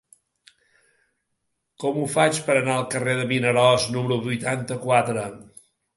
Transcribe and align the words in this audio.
Com 1.83 1.99
ho 1.99 2.07
faig 2.13 2.41
per 2.47 2.55
anar 2.61 2.77
al 2.79 2.87
carrer 2.95 3.15
de 3.21 3.27
Vinaròs 3.33 3.89
número 3.97 4.19
vuitanta-quatre? 4.25 5.29